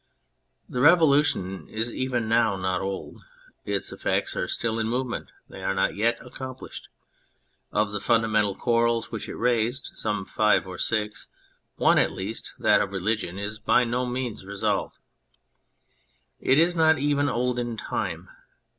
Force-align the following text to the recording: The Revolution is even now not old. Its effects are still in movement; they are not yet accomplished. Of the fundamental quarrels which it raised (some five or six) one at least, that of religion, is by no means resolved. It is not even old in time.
The 0.67 0.81
Revolution 0.81 1.67
is 1.69 1.93
even 1.93 2.27
now 2.27 2.55
not 2.55 2.81
old. 2.81 3.21
Its 3.65 3.91
effects 3.91 4.35
are 4.35 4.47
still 4.47 4.79
in 4.79 4.87
movement; 4.87 5.29
they 5.47 5.63
are 5.63 5.75
not 5.75 5.93
yet 5.93 6.17
accomplished. 6.25 6.89
Of 7.71 7.91
the 7.91 7.99
fundamental 8.01 8.55
quarrels 8.55 9.11
which 9.11 9.29
it 9.29 9.35
raised 9.35 9.91
(some 9.93 10.25
five 10.25 10.65
or 10.65 10.79
six) 10.79 11.27
one 11.75 11.99
at 11.99 12.13
least, 12.13 12.55
that 12.57 12.81
of 12.81 12.91
religion, 12.91 13.37
is 13.37 13.59
by 13.59 13.83
no 13.83 14.07
means 14.07 14.43
resolved. 14.43 14.97
It 16.39 16.57
is 16.57 16.75
not 16.75 16.97
even 16.97 17.29
old 17.29 17.59
in 17.59 17.77
time. 17.77 18.27